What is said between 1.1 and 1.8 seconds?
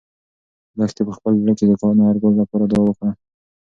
خپل زړه کې د